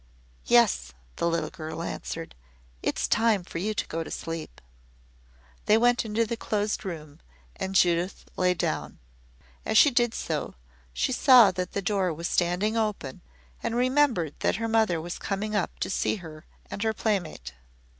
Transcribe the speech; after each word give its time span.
"Yes," 0.47 0.93
the 1.17 1.27
little 1.29 1.51
girl 1.51 1.83
answered. 1.83 2.33
"It's 2.81 3.07
time 3.07 3.43
for 3.43 3.59
you 3.59 3.75
to 3.75 3.85
go 3.85 4.03
to 4.03 4.09
sleep." 4.09 4.59
They 5.67 5.77
went 5.77 6.03
into 6.05 6.25
the 6.25 6.35
Closed 6.35 6.83
Room 6.83 7.19
and 7.55 7.75
Judith 7.75 8.25
lay 8.35 8.55
down. 8.55 8.97
As 9.63 9.77
she 9.77 9.91
did 9.91 10.15
so, 10.15 10.55
she 10.91 11.11
saw 11.11 11.51
that 11.51 11.73
the 11.73 11.83
door 11.83 12.11
was 12.11 12.27
standing 12.27 12.75
open 12.75 13.21
and 13.61 13.75
remembered 13.75 14.33
that 14.39 14.55
her 14.55 14.67
mother 14.67 14.99
was 14.99 15.19
coming 15.19 15.55
up 15.55 15.77
to 15.81 15.89
see 15.91 16.15
her 16.15 16.47
and 16.71 16.81
her 16.81 16.93
playmate. 16.93 17.53